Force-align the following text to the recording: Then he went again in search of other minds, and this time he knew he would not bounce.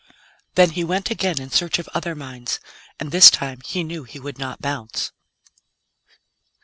Then 0.55 0.71
he 0.71 0.83
went 0.83 1.11
again 1.11 1.39
in 1.39 1.51
search 1.51 1.77
of 1.77 1.87
other 1.93 2.15
minds, 2.15 2.59
and 2.99 3.11
this 3.11 3.29
time 3.29 3.61
he 3.63 3.83
knew 3.83 4.03
he 4.03 4.19
would 4.19 4.39
not 4.39 4.59
bounce. 4.59 5.11